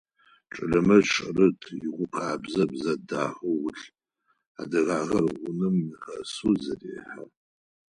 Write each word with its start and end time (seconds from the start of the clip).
Чэлэмэт 0.53 1.05
шъырыт, 1.11 1.59
ыгу 1.87 2.05
къабзэ, 2.13 2.63
бзэ 2.71 2.93
дахэ 3.09 3.39
ӏулъ, 3.57 3.83
адыгагъэр 4.61 5.27
гъунэм 5.39 5.75
нигъэсэу 5.87 6.53
зэрехьэ. 6.63 7.23